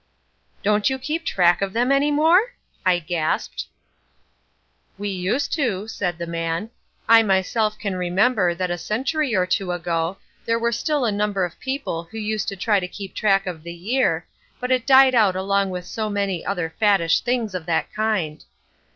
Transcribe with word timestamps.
"Don't 0.63 0.89
you 0.89 0.97
keep 0.97 1.23
track 1.23 1.61
of 1.61 1.73
them 1.73 1.91
any 1.91 2.09
more?" 2.09 2.55
I 2.83 2.97
gasped. 2.97 3.67
"We 4.97 5.09
used 5.09 5.53
to," 5.53 5.87
said 5.87 6.17
the 6.17 6.25
man. 6.25 6.71
"I 7.07 7.21
myself 7.21 7.77
can 7.77 7.95
remember 7.95 8.55
that 8.55 8.71
a 8.71 8.79
century 8.79 9.35
or 9.35 9.45
two 9.45 9.71
ago 9.71 10.17
there 10.43 10.57
were 10.57 10.71
still 10.71 11.05
a 11.05 11.11
number 11.11 11.45
of 11.45 11.59
people 11.59 12.05
who 12.05 12.17
used 12.17 12.47
to 12.47 12.55
try 12.55 12.79
to 12.79 12.87
keep 12.87 13.13
track 13.13 13.45
of 13.45 13.61
the 13.61 13.75
year, 13.75 14.25
but 14.59 14.71
it 14.71 14.87
died 14.87 15.13
out 15.13 15.35
along 15.35 15.69
with 15.69 15.85
so 15.85 16.09
many 16.09 16.43
other 16.43 16.73
faddish 16.79 17.19
things 17.21 17.53
of 17.53 17.67
that 17.67 17.93
kind. 17.93 18.43